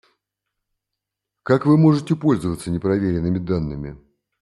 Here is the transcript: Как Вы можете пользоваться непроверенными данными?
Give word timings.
Как 1.43 1.67
Вы 1.67 1.77
можете 1.77 2.15
пользоваться 2.15 2.71
непроверенными 2.71 3.37
данными? 3.37 3.99